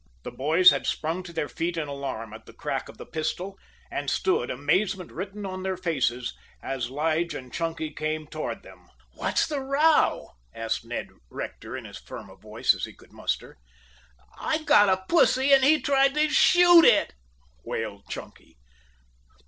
The 0.23 0.31
boys 0.31 0.71
had 0.71 0.87
sprung 0.87 1.21
to 1.21 1.31
their 1.31 1.47
feet 1.47 1.77
in 1.77 1.87
alarm 1.87 2.33
at 2.33 2.47
the 2.47 2.53
crack 2.53 2.89
of 2.89 2.97
the 2.97 3.05
pistol, 3.05 3.55
and 3.91 4.09
stood, 4.09 4.49
amazement 4.49 5.11
written 5.11 5.45
on 5.45 5.61
their 5.61 5.77
faces, 5.77 6.33
as 6.63 6.89
Lige 6.89 7.35
and 7.35 7.53
Chunky 7.53 7.91
came 7.93 8.25
toward 8.25 8.63
them. 8.63 8.89
"What's 9.13 9.45
the 9.45 9.59
row?" 9.59 10.29
asked 10.55 10.83
Ned 10.85 11.09
Rector 11.29 11.77
in 11.77 11.85
as 11.85 11.99
firm 11.99 12.31
a 12.31 12.35
voice 12.35 12.73
as 12.73 12.85
he 12.85 12.93
could 12.93 13.13
muster. 13.13 13.59
"I 14.39 14.63
got 14.63 14.89
a 14.89 15.05
pussy 15.07 15.53
and 15.53 15.63
he 15.63 15.79
tried 15.79 16.15
to 16.15 16.27
shoot 16.29 16.83
it," 16.83 17.13
wailed 17.63 18.07
Chunky. 18.09 18.57